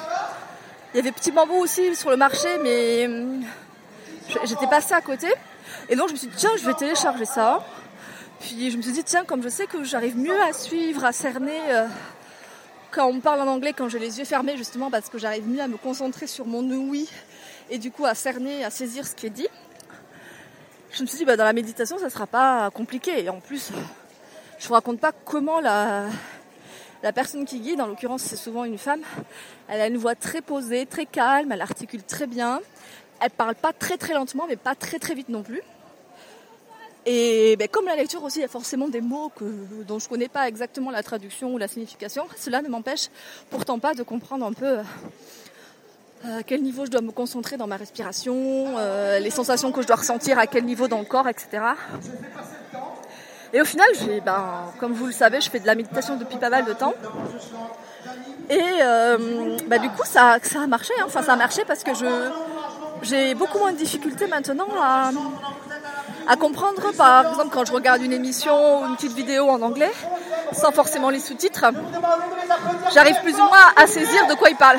Il 0.93 0.99
y 0.99 1.01
avait 1.01 1.13
Petit 1.13 1.33
Bambou 1.33 1.55
aussi 1.55 1.97
sur 1.97 2.11
le 2.11 2.17
marché, 2.17 2.49
mais 2.63 3.07
hum, 3.07 3.43
j'étais 4.45 4.67
passée 4.67 4.95
à 4.95 5.01
côté. 5.01 5.29
Et 5.89 5.97
donc 5.97 6.09
je 6.09 6.13
me 6.13 6.19
suis 6.19 6.29
dit, 6.29 6.37
tiens, 6.37 6.51
je 6.59 6.67
vais 6.67 6.75
télécharger 6.75 7.25
ça. 7.25 7.65
Puis 8.41 8.71
je 8.71 8.77
me 8.77 8.83
suis 8.83 8.93
dit, 8.93 9.05
tiens, 9.05 9.25
comme 9.25 9.43
je 9.43 9.49
sais 9.49 9.67
que 9.67 9.83
j'arrive 9.85 10.17
mieux 10.17 10.41
à 10.43 10.53
suivre, 10.53 11.05
à 11.05 11.13
cerner 11.13 11.59
euh, 11.69 11.87
quand 12.91 13.09
on 13.09 13.15
me 13.15 13.21
parle 13.21 13.41
en 13.41 13.47
anglais, 13.47 13.73
quand 13.73 13.89
j'ai 13.89 13.99
les 13.99 14.19
yeux 14.19 14.25
fermés, 14.25 14.57
justement 14.57 14.91
parce 14.91 15.09
que 15.09 15.19
j'arrive 15.19 15.49
mieux 15.49 15.61
à 15.61 15.69
me 15.69 15.77
concentrer 15.77 16.27
sur 16.27 16.47
mon 16.47 16.63
oui 16.63 17.09
et 17.71 17.79
du 17.79 17.91
coup 17.91 18.07
à 18.07 18.15
cerner, 18.15 18.65
à 18.65 18.71
saisir 18.71 19.07
ce 19.07 19.15
qui 19.15 19.27
est 19.27 19.31
dit. 19.31 19.49
Je 20.93 21.03
me 21.03 21.07
suis 21.07 21.19
dit, 21.19 21.25
bah, 21.25 21.37
dans 21.37 21.45
la 21.45 21.53
méditation, 21.53 21.99
ça 21.99 22.09
sera 22.09 22.27
pas 22.27 22.71
compliqué. 22.71 23.25
Et 23.25 23.29
en 23.29 23.41
plus, 23.41 23.71
je 24.59 24.69
vous 24.69 24.75
raconte 24.75 25.01
pas 25.01 25.13
comment 25.13 25.61
la, 25.61 26.07
la 27.03 27.13
personne 27.13 27.45
qui 27.45 27.61
guide, 27.61 27.81
en 27.81 27.87
l'occurrence 27.87 28.23
c'est 28.23 28.37
souvent 28.37 28.65
une 28.65 28.79
femme, 28.79 29.03
elle 29.69 29.81
a 29.81 29.87
une 29.87 29.99
voix 29.99 30.15
très 30.15 30.41
posée, 30.41 30.87
très 30.87 31.07
calme, 31.07 31.53
elle 31.53 31.61
articule 31.61 32.03
très 32.03 32.27
bien. 32.27 32.61
Elle 33.21 33.31
parle 33.31 33.55
pas 33.55 33.73
très 33.73 33.97
très 33.97 34.13
lentement, 34.13 34.45
mais 34.49 34.57
pas 34.57 34.75
très 34.75 34.99
très 34.99 35.15
vite 35.15 35.29
non 35.29 35.43
plus. 35.43 35.63
Et 37.09 37.55
ben, 37.57 37.69
comme 37.69 37.87
la 37.87 37.95
lecture 37.95 38.23
aussi, 38.25 38.41
il 38.41 38.43
y 38.43 38.45
a 38.45 38.49
forcément 38.49 38.89
des 38.89 39.01
mots 39.01 39.31
que, 39.37 39.45
dont 39.87 40.01
je 40.01 40.07
ne 40.07 40.09
connais 40.09 40.29
pas 40.29 40.49
exactement 40.49 40.91
la 40.91 41.05
traduction 41.05 41.55
ou 41.55 41.59
la 41.59 41.69
signification. 41.69 42.27
Cela 42.37 42.63
ne 42.63 42.69
m'empêche 42.69 43.09
pourtant 43.49 43.79
pas 43.79 43.95
de 43.95 44.03
comprendre 44.03 44.45
un 44.45 44.53
peu 44.53 44.79
euh, 46.25 46.41
à 46.41 46.43
quel 46.43 46.63
niveau 46.63 46.85
je 46.85 46.91
dois 46.91 47.03
me 47.03 47.13
concentrer 47.13 47.57
dans 47.57 47.69
ma 47.69 47.77
respiration, 47.77 48.35
euh, 48.79 49.21
les 49.21 49.31
sensations 49.31 49.71
que 49.71 49.83
je 49.83 49.87
dois 49.87 49.97
ressentir, 49.97 50.37
à 50.41 50.49
quel 50.49 50.65
niveau 50.65 50.89
dans 50.89 50.99
le 50.99 51.05
corps, 51.05 51.29
etc. 51.29 51.63
Et 53.53 53.61
au 53.61 53.65
final, 53.65 53.87
ben, 54.25 54.73
comme 54.81 54.93
vous 54.93 55.07
le 55.07 55.13
savez, 55.13 55.41
je 55.41 55.49
fais 55.49 55.61
de 55.61 55.67
la 55.67 55.77
méditation 55.77 56.17
depuis 56.17 56.39
pas 56.39 56.51
mal 56.51 56.65
de 56.65 56.73
temps. 56.73 56.95
Et 58.51 58.61
euh, 58.83 59.57
ben, 59.69 59.81
du 59.81 59.89
coup, 59.91 60.03
ça, 60.05 60.39
a 60.41 60.67
marché. 60.67 60.93
Hein. 60.99 61.05
Enfin, 61.07 61.23
ça 61.23 61.35
a 61.35 61.37
marché 61.37 61.63
parce 61.65 61.85
que 61.85 61.93
j'ai 63.03 63.35
beaucoup 63.37 63.59
moins 63.59 63.73
de 63.73 63.79
difficultés 63.79 64.27
maintenant 64.27 64.69
à, 64.81 65.11
à 66.29 66.37
comprendre, 66.37 66.93
par 66.97 67.29
exemple, 67.29 67.51
quand 67.53 67.65
je 67.65 67.73
regarde 67.73 68.03
une 68.03 68.13
émission 68.13 68.83
ou 68.83 68.87
une 68.87 68.97
petite 68.97 69.13
vidéo 69.13 69.49
en 69.49 69.63
anglais, 69.63 69.93
sans 70.53 70.73
forcément 70.73 71.11
les 71.11 71.21
sous-titres, 71.21 71.67
j'arrive 72.93 73.21
plus 73.23 73.35
ou 73.35 73.45
moins 73.45 73.73
à 73.77 73.87
saisir 73.87 74.27
de 74.27 74.35
quoi 74.35 74.51
il 74.51 74.57
parle. 74.57 74.79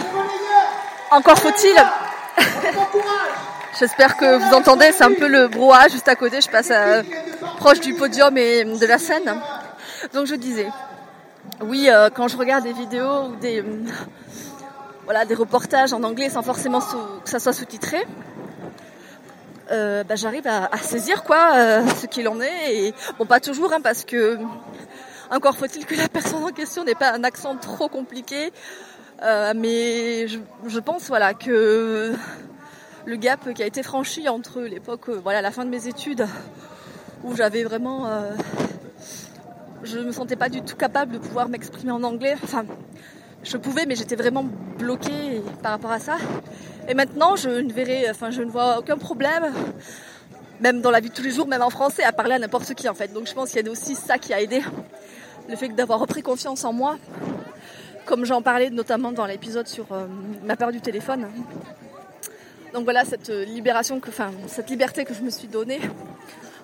Encore 1.11 1.37
faut-il. 1.39 1.75
J'espère 3.79 4.17
que 4.17 4.37
vous 4.37 4.55
entendez, 4.55 4.91
c'est 4.91 5.03
un 5.03 5.13
peu 5.13 5.27
le 5.27 5.47
brouhaha 5.47 5.87
juste 5.87 6.07
à 6.07 6.15
côté, 6.15 6.41
je 6.41 6.49
passe 6.49 6.71
euh, 6.71 7.03
proche 7.57 7.79
du 7.79 7.93
podium 7.93 8.35
et 8.37 8.63
de 8.65 8.85
la 8.85 8.97
scène. 8.97 9.39
Donc 10.13 10.25
je 10.25 10.35
disais, 10.35 10.67
oui, 11.61 11.87
euh, 11.89 12.09
quand 12.13 12.27
je 12.27 12.37
regarde 12.37 12.63
des 12.63 12.73
vidéos 12.73 13.25
ou 13.29 13.35
des, 13.35 13.63
voilà, 15.05 15.25
des 15.25 15.35
reportages 15.35 15.93
en 15.93 16.03
anglais 16.03 16.29
sans 16.29 16.41
forcément 16.41 16.79
que 16.79 17.29
ça 17.29 17.39
soit 17.39 17.53
sous-titré, 17.53 18.05
euh, 19.71 20.03
bah, 20.03 20.15
j'arrive 20.15 20.47
à, 20.47 20.77
saisir 20.77 21.23
quoi 21.23 21.51
euh, 21.55 21.87
ce 22.01 22.05
qu'il 22.07 22.27
en 22.27 22.39
est. 22.39 22.75
Et 22.75 22.93
bon 23.17 23.25
pas 23.25 23.39
toujours 23.39 23.73
hein, 23.73 23.81
parce 23.81 24.05
que 24.05 24.37
encore 25.29 25.57
faut-il 25.57 25.85
que 25.85 25.95
la 25.95 26.07
personne 26.07 26.43
en 26.43 26.51
question 26.51 26.83
n'ait 26.83 26.95
pas 26.95 27.13
un 27.13 27.23
accent 27.23 27.55
trop 27.57 27.89
compliqué. 27.89 28.51
Euh, 29.23 29.53
mais 29.55 30.27
je, 30.27 30.79
pense 30.79 31.07
voilà 31.07 31.33
que 31.33 32.13
le 33.05 33.15
gap 33.15 33.51
qui 33.53 33.63
a 33.63 33.65
été 33.65 33.81
franchi 33.81 34.29
entre 34.29 34.61
l'époque 34.61 35.09
voilà 35.09 35.41
la 35.41 35.49
fin 35.49 35.65
de 35.65 35.71
mes 35.71 35.87
études 35.87 36.27
où 37.23 37.35
j'avais 37.35 37.63
vraiment 37.63 38.07
je 39.81 39.97
me 39.99 40.11
sentais 40.11 40.35
pas 40.35 40.49
du 40.49 40.61
tout 40.61 40.75
capable 40.75 41.13
de 41.13 41.17
pouvoir 41.17 41.49
m'exprimer 41.49 41.91
en 41.91 42.03
anglais. 42.03 42.35
Enfin 42.43 42.65
je 43.43 43.57
pouvais 43.57 43.85
mais 43.85 43.95
j'étais 43.95 44.15
vraiment 44.15 44.45
bloquée 44.77 45.41
par 45.61 45.71
rapport 45.71 45.91
à 45.91 45.99
ça 45.99 46.17
et 46.87 46.93
maintenant, 46.93 47.35
je 47.35 47.49
ne 47.49 47.71
verrai, 47.71 48.09
enfin, 48.09 48.31
je 48.31 48.41
ne 48.41 48.49
vois 48.49 48.79
aucun 48.79 48.97
problème, 48.97 49.53
même 50.61 50.81
dans 50.81 50.91
la 50.91 51.01
vie 51.01 51.09
de 51.09 51.13
tous 51.13 51.21
les 51.21 51.31
jours, 51.31 51.47
même 51.47 51.61
en 51.61 51.69
français, 51.69 52.03
à 52.03 52.13
parler 52.13 52.35
à 52.35 52.39
n'importe 52.39 52.73
qui 52.75 52.87
en 52.87 52.93
fait. 52.93 53.11
Donc 53.13 53.27
je 53.27 53.33
pense 53.33 53.51
qu'il 53.51 53.65
y 53.65 53.67
a 53.67 53.71
aussi 53.71 53.95
ça 53.95 54.17
qui 54.17 54.33
a 54.33 54.41
aidé, 54.41 54.61
le 55.49 55.55
fait 55.55 55.69
d'avoir 55.69 55.99
repris 55.99 56.21
confiance 56.21 56.63
en 56.63 56.71
moi, 56.71 56.97
comme 58.05 58.23
j'en 58.25 58.41
parlais 58.41 58.69
notamment 58.69 59.11
dans 59.11 59.25
l'épisode 59.25 59.67
sur 59.67 59.85
euh, 59.91 60.05
ma 60.45 60.55
peur 60.55 60.71
du 60.71 60.79
téléphone. 60.79 61.27
Donc 62.73 62.85
voilà 62.85 63.03
cette 63.03 63.29
libération, 63.29 63.99
que, 63.99 64.09
enfin 64.09 64.31
cette 64.47 64.69
liberté 64.69 65.03
que 65.03 65.13
je 65.13 65.21
me 65.21 65.29
suis 65.29 65.47
donnée, 65.47 65.81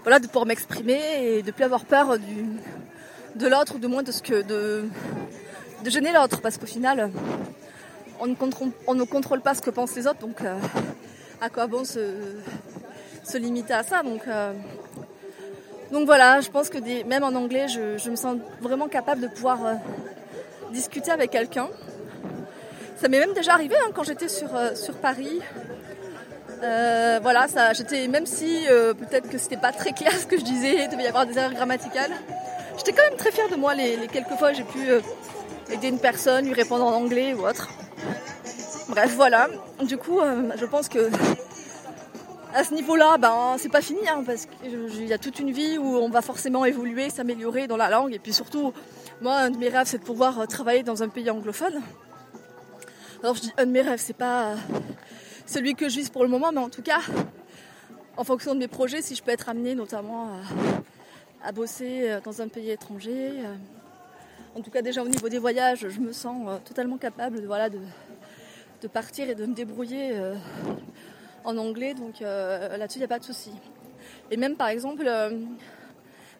voilà 0.03 0.20
de 0.20 0.27
pouvoir 0.27 0.46
m'exprimer 0.46 1.01
et 1.22 1.44
de 1.44 1.51
plus 1.51 1.63
avoir 1.63 1.86
peur 1.86 2.18
de 3.36 3.48
l'autre 3.48 3.75
ou 3.75 3.80
de 3.80 3.88
moins 3.88 4.03
de 4.03 4.12
ce 4.12 4.22
que 4.22 4.42
de 4.42 4.86
gêner 5.86 6.13
l'autre, 6.13 6.39
parce 6.39 6.58
qu'au 6.58 6.65
final 6.65 7.12
on 8.20 8.27
ne, 8.27 9.03
contrôle, 9.05 9.41
pas 9.41 9.53
ce 9.55 9.62
que 9.62 9.70
pensent 9.70 9.96
les 9.96 10.08
autres, 10.08 10.20
donc 10.20 10.41
euh, 10.41 10.55
à 11.41 11.50
quoi 11.50 11.67
bon 11.67 11.84
se, 11.86 13.38
limiter 13.38 13.74
à 13.74 13.84
ça 13.84 14.03
donc, 14.03 14.22
euh, 14.27 14.53
voilà, 16.05 16.41
je 16.41 16.50
pense 16.50 16.70
que 16.70 16.79
même 17.05 17.24
en 17.24 17.36
anglais, 17.36 17.67
je, 17.67 18.10
me 18.10 18.15
sens 18.15 18.38
vraiment 18.62 18.88
capable 18.88 19.22
de 19.22 19.27
pouvoir 19.27 19.65
euh, 19.65 19.74
discuter 20.72 21.12
avec 21.12 21.32
quelqu'un. 21.32 21.70
Ça 22.96 23.08
m'est 23.10 23.20
même 23.20 23.34
déjà 23.34 23.53
arrivé 23.53 23.75
hein, 23.75 23.91
quand 23.93 24.03
j'étais 24.03 24.27
sur, 24.27 24.50
sur 24.75 24.96
Paris. 24.96 25.39
voilà, 26.62 27.48
ça, 27.48 27.74
j'étais 27.74 28.08
même 28.08 28.25
si 28.25 28.65
peut-être 28.67 29.29
que 29.29 29.38
c'était 29.38 29.58
pas 29.58 29.72
très 29.72 29.91
clair 29.91 30.13
ce 30.13 30.25
que 30.25 30.38
je 30.38 30.43
disais, 30.43 30.84
il 30.84 30.89
devait 30.89 31.03
y 31.03 31.08
avoir 31.08 31.25
des 31.25 31.38
erreurs 31.38 31.53
grammaticales. 31.53 32.12
J'étais 32.77 32.93
quand 32.93 33.03
même 33.10 33.17
très 33.17 33.32
fière 33.32 33.50
de 33.50 33.55
moi 33.55 33.75
les, 33.75 33.98
les 33.98 34.08
quelques 34.08 34.36
fois 34.39 34.53
j'ai 34.53 34.63
pu 34.63 34.89
aider 35.72 35.89
une 35.89 36.00
personne, 36.00 36.46
lui 36.46 36.53
répondre 36.53 36.86
en 36.86 36.93
anglais 36.93 37.34
ou 37.34 37.46
autre. 37.46 37.70
Bref, 38.94 39.16
voilà. 39.16 39.48
Du 39.82 39.98
coup, 39.98 40.20
euh, 40.20 40.52
je 40.56 40.66
pense 40.68 40.88
que 40.88 41.10
à 42.54 42.64
ce 42.64 42.76
niveau-là, 42.76 43.18
ben, 43.18 43.56
c'est 43.58 43.72
pas 43.72 43.82
fini, 43.82 44.08
hein, 44.08 44.24
parce 44.24 44.46
qu'il 44.46 45.08
y 45.08 45.14
a 45.14 45.18
toute 45.18 45.40
une 45.40 45.50
vie 45.50 45.80
où 45.80 45.96
on 45.98 46.10
va 46.10 46.22
forcément 46.22 46.64
évoluer, 46.64 47.10
s'améliorer 47.10 47.66
dans 47.66 47.76
la 47.76 47.90
langue. 47.90 48.14
Et 48.14 48.20
puis 48.20 48.34
surtout, 48.34 48.72
moi, 49.20 49.38
un 49.38 49.50
de 49.50 49.58
mes 49.58 49.70
rêves, 49.70 49.88
c'est 49.88 49.98
de 49.98 50.04
pouvoir 50.04 50.40
euh, 50.40 50.46
travailler 50.46 50.84
dans 50.84 51.02
un 51.02 51.10
pays 51.10 51.28
anglophone. 51.32 51.82
Alors, 53.24 53.34
je 53.34 53.42
dis 53.42 53.54
un 53.58 53.66
de 53.66 53.72
mes 53.72 53.82
rêves, 53.82 54.00
c'est 54.00 54.16
pas 54.16 54.52
euh, 54.52 54.56
celui 55.48 55.74
que 55.74 55.90
je 55.90 55.96
vise 55.96 56.12
pour 56.12 56.22
le 56.22 56.30
moment, 56.30 56.52
mais 56.52 56.62
en 56.62 56.70
tout 56.70 56.84
cas, 56.84 57.00
en 58.16 58.24
fonction 58.24 58.54
de 58.54 58.60
mes 58.60 58.68
projets, 58.68 59.02
si 59.02 59.16
je 59.16 59.24
peux 59.24 59.32
être 59.32 59.50
amenée 59.50 59.74
notamment 59.74 60.30
à, 61.44 61.52
bosser 61.52 62.20
dans 62.24 62.44
un 62.44 62.48
pays 62.48 62.70
étranger. 62.70 63.32
En 64.56 64.62
tout 64.62 64.70
cas, 64.70 64.84
déjà 64.84 65.02
au 65.02 65.08
niveau 65.08 65.30
des 65.30 65.40
voyages, 65.40 65.88
je 65.90 66.00
me 66.00 66.14
sens 66.14 66.62
totalement 66.64 66.98
capable 66.98 67.44
voilà, 67.48 67.72
de, 67.72 67.80
de 68.84 68.88
partir 68.90 69.30
et 69.30 69.36
de 69.36 69.46
me 69.46 69.54
débrouiller 69.54 70.12
euh, 70.12 70.36
en 71.46 71.58
anglais. 71.58 71.94
Donc 71.94 72.22
euh, 72.22 72.78
là-dessus, 72.78 73.00
il 73.00 73.02
n'y 73.02 73.06
a 73.06 73.08
pas 73.08 73.20
de 73.20 73.24
souci. 73.24 73.52
Et 74.30 74.38
même 74.38 74.56
par 74.56 74.68
exemple, 74.68 75.04
euh, 75.08 75.40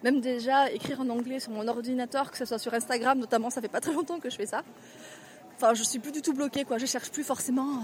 même 0.04 0.20
déjà 0.20 0.70
écrire 0.70 1.00
en 1.00 1.10
anglais 1.10 1.40
sur 1.40 1.52
mon 1.52 1.68
ordinateur, 1.68 2.30
que 2.30 2.38
ce 2.38 2.46
soit 2.46 2.60
sur 2.60 2.74
Instagram 2.74 3.18
notamment, 3.18 3.50
ça 3.50 3.62
fait 3.62 3.70
pas 3.70 3.80
très 3.80 3.94
longtemps 3.94 4.20
que 4.20 4.30
je 4.30 4.36
fais 4.36 4.46
ça. 4.46 4.64
Enfin, 5.56 5.74
je 5.74 5.84
suis 5.84 6.00
plus 6.00 6.12
du 6.12 6.22
tout 6.22 6.34
bloquée, 6.34 6.66
quoi. 6.66 6.78
Je 6.78 6.86
cherche 6.86 7.12
plus 7.12 7.24
forcément 7.24 7.80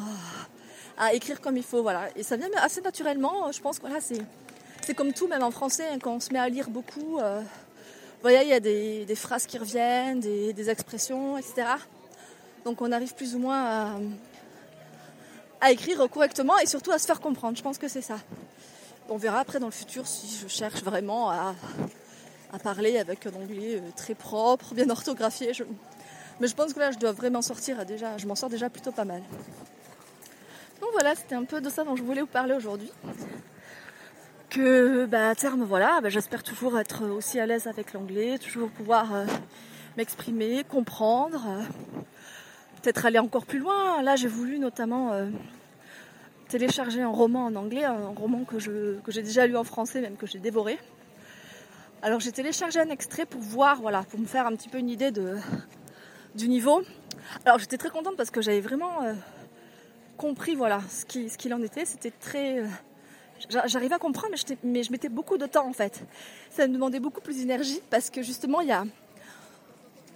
à, 0.97 1.13
écrire 1.13 1.39
comme 1.39 1.55
il 1.55 1.63
faut, 1.63 1.81
voilà. 1.81 2.09
Et 2.17 2.23
ça 2.23 2.35
vient 2.35 2.49
assez 2.57 2.81
naturellement. 2.81 3.51
Je 3.53 3.61
pense 3.61 3.77
que 3.79 3.87
voilà, 3.87 4.01
c'est 4.01 4.21
c'est 4.81 4.93
comme 4.93 5.13
tout, 5.13 5.27
même 5.27 5.43
en 5.43 5.51
français, 5.51 5.87
hein, 5.89 5.99
quand 6.01 6.13
on 6.13 6.19
se 6.19 6.33
met 6.33 6.39
à 6.39 6.49
lire 6.49 6.69
beaucoup. 6.69 7.19
il 8.25 8.31
y 8.31 8.53
a 8.53 8.59
des, 8.59 9.15
phrases 9.15 9.45
qui 9.45 9.57
reviennent, 9.57 10.19
des, 10.19 10.51
des, 10.51 10.69
expressions, 10.69 11.37
etc. 11.37 11.67
Donc 12.65 12.81
on 12.81 12.91
arrive 12.91 13.13
plus 13.13 13.35
ou 13.35 13.39
moins 13.39 13.63
à, 13.63 13.99
à 15.61 15.71
écrire 15.71 16.07
correctement 16.09 16.57
et 16.59 16.65
surtout 16.65 16.91
à 16.91 16.99
se 16.99 17.05
faire 17.05 17.19
comprendre. 17.19 17.57
Je 17.57 17.63
pense 17.63 17.77
que 17.77 17.87
c'est 17.87 18.01
ça. 18.01 18.17
On 19.09 19.17
verra 19.17 19.39
après 19.39 19.59
dans 19.59 19.67
le 19.67 19.71
futur 19.71 20.07
si 20.07 20.39
je 20.41 20.47
cherche 20.47 20.83
vraiment 20.83 21.29
à, 21.31 21.55
parler 22.63 22.97
avec 22.97 23.25
un 23.25 23.33
anglais 23.33 23.77
euh, 23.77 23.89
très 23.95 24.15
propre, 24.15 24.73
bien 24.73 24.89
orthographié. 24.89 25.51
Mais 26.39 26.47
je 26.47 26.55
pense 26.55 26.73
que 26.73 26.79
là, 26.79 26.91
je 26.91 26.97
dois 26.97 27.11
vraiment 27.11 27.41
sortir 27.41 27.85
déjà. 27.85 28.17
Je 28.17 28.27
m'en 28.27 28.35
sors 28.35 28.49
déjà 28.49 28.69
plutôt 28.69 28.91
pas 28.91 29.05
mal. 29.05 29.21
Donc 30.81 30.89
voilà, 30.93 31.15
c'était 31.15 31.35
un 31.35 31.43
peu 31.43 31.59
de 31.59 31.69
ça 31.69 31.83
dont 31.83 31.95
je 31.95 32.03
voulais 32.03 32.21
vous 32.21 32.27
parler 32.27 32.53
aujourd'hui. 32.53 32.91
Que 34.49 35.05
bah, 35.05 35.29
à 35.29 35.35
terme, 35.35 35.63
voilà, 35.63 35.99
bah, 36.01 36.09
j'espère 36.09 36.43
toujours 36.43 36.79
être 36.79 37.05
aussi 37.05 37.39
à 37.39 37.45
l'aise 37.45 37.67
avec 37.67 37.93
l'anglais, 37.93 38.37
toujours 38.37 38.69
pouvoir 38.69 39.13
euh, 39.13 39.25
m'exprimer, 39.97 40.63
comprendre. 40.63 41.45
Euh, 41.47 41.63
peut-être 42.81 43.05
aller 43.05 43.19
encore 43.19 43.45
plus 43.45 43.59
loin. 43.59 44.01
Là, 44.01 44.15
j'ai 44.15 44.27
voulu 44.27 44.59
notamment 44.59 45.13
euh, 45.13 45.29
télécharger 46.47 47.01
un 47.01 47.09
roman 47.09 47.45
en 47.45 47.55
anglais, 47.55 47.83
un 47.83 48.13
roman 48.15 48.43
que, 48.43 48.59
je, 48.59 48.99
que 49.01 49.11
j'ai 49.11 49.21
déjà 49.21 49.45
lu 49.47 49.55
en 49.55 49.63
français, 49.63 50.01
même 50.01 50.17
que 50.17 50.27
j'ai 50.27 50.39
dévoré. 50.39 50.77
Alors 52.01 52.19
j'ai 52.21 52.31
téléchargé 52.31 52.79
un 52.79 52.89
extrait 52.89 53.25
pour 53.25 53.41
voir, 53.41 53.81
voilà, 53.81 54.03
pour 54.03 54.19
me 54.19 54.25
faire 54.25 54.47
un 54.47 54.55
petit 54.55 54.69
peu 54.69 54.77
une 54.77 54.89
idée 54.89 55.11
de, 55.11 55.35
du 56.33 56.47
niveau. 56.47 56.81
Alors 57.45 57.59
j'étais 57.59 57.77
très 57.77 57.89
contente 57.89 58.15
parce 58.15 58.31
que 58.31 58.41
j'avais 58.41 58.61
vraiment 58.61 59.03
euh, 59.03 59.13
compris, 60.17 60.55
voilà, 60.55 60.81
ce, 60.89 61.05
qui, 61.05 61.29
ce 61.29 61.37
qu'il 61.37 61.53
en 61.53 61.61
était. 61.61 61.85
C'était 61.85 62.11
très... 62.11 62.59
Euh, 62.59 62.67
j'arrivais 63.65 63.95
à 63.95 63.99
comprendre, 63.99 64.33
mais, 64.33 64.57
mais 64.63 64.83
je 64.83 64.91
mettais 64.91 65.09
beaucoup 65.09 65.37
de 65.37 65.45
temps 65.45 65.67
en 65.67 65.73
fait. 65.73 66.05
Ça 66.49 66.67
me 66.67 66.73
demandait 66.73 67.01
beaucoup 67.01 67.21
plus 67.21 67.37
d'énergie 67.37 67.81
parce 67.89 68.09
que 68.09 68.21
justement, 68.21 68.61
il 68.61 68.69
y 68.69 68.71
a 68.71 68.85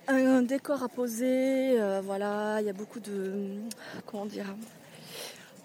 un 0.08 0.42
décor 0.42 0.84
à 0.84 0.90
poser, 0.90 1.80
euh, 1.80 2.02
voilà, 2.04 2.58
il 2.60 2.66
y 2.66 2.70
a 2.70 2.74
beaucoup 2.74 3.00
de, 3.00 3.60
comment 4.06 4.26
dire, 4.26 4.56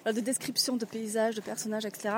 de 0.07 0.21
descriptions 0.21 0.77
de 0.77 0.85
paysages, 0.85 1.35
de 1.35 1.41
personnages, 1.41 1.85
etc. 1.85 2.11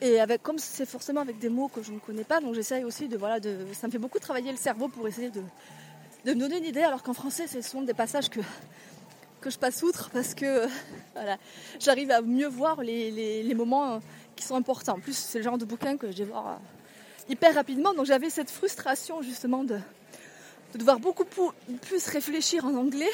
Et 0.00 0.20
avec, 0.20 0.42
comme 0.42 0.58
c'est 0.58 0.86
forcément 0.86 1.20
avec 1.20 1.38
des 1.38 1.48
mots 1.48 1.68
que 1.68 1.82
je 1.82 1.90
ne 1.92 1.98
connais 1.98 2.24
pas, 2.24 2.40
donc 2.40 2.54
j'essaye 2.54 2.84
aussi 2.84 3.08
de, 3.08 3.16
voilà, 3.16 3.38
ça 3.72 3.86
me 3.88 3.92
fait 3.92 3.98
beaucoup 3.98 4.20
travailler 4.20 4.52
le 4.52 4.56
cerveau 4.58 4.88
pour 4.88 5.08
essayer 5.08 5.30
de, 5.30 5.42
de 6.24 6.34
me 6.34 6.40
donner 6.40 6.58
une 6.58 6.64
idée, 6.64 6.82
alors 6.82 7.02
qu'en 7.02 7.14
français, 7.14 7.48
ce 7.48 7.60
sont 7.60 7.82
des 7.82 7.94
passages 7.94 8.28
que, 8.28 8.40
que 9.40 9.50
je 9.50 9.58
passe 9.58 9.82
outre 9.82 10.10
parce 10.10 10.34
que 10.34 10.68
voilà, 11.14 11.36
j'arrive 11.80 12.10
à 12.12 12.20
mieux 12.22 12.48
voir 12.48 12.82
les, 12.82 13.54
moments 13.54 14.00
qui 14.36 14.44
sont 14.44 14.54
importants. 14.54 14.94
En 14.94 15.00
plus, 15.00 15.16
c'est 15.16 15.38
le 15.38 15.44
genre 15.44 15.58
de 15.58 15.64
bouquin 15.64 15.96
que 15.96 16.12
je 16.12 16.18
vais 16.18 16.24
voir 16.24 16.48
euh, 16.48 16.56
hyper 17.28 17.54
rapidement, 17.54 17.92
donc 17.94 18.06
j'avais 18.06 18.30
cette 18.30 18.50
frustration 18.50 19.22
justement 19.22 19.64
de, 19.64 19.78
de 20.72 20.78
devoir 20.78 20.98
beaucoup 20.98 21.24
plus 21.24 22.06
réfléchir 22.08 22.64
en 22.64 22.74
anglais, 22.74 23.10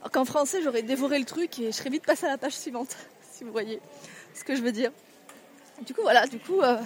alors 0.00 0.10
qu'en 0.10 0.24
français, 0.24 0.60
j'aurais 0.62 0.82
dévoré 0.82 1.18
le 1.18 1.24
truc 1.24 1.60
et 1.60 1.66
je 1.66 1.70
serais 1.70 1.90
vite 1.90 2.04
passé 2.04 2.26
à 2.26 2.30
la 2.30 2.38
page 2.38 2.54
suivante, 2.54 2.96
si 3.32 3.44
vous 3.44 3.52
voyez 3.52 3.80
ce 4.34 4.42
que 4.42 4.56
je 4.56 4.62
veux 4.62 4.72
dire. 4.72 4.90
Du 5.86 5.94
coup, 5.94 6.02
voilà, 6.02 6.26
du 6.26 6.38
coup, 6.38 6.60
euh, 6.60 6.76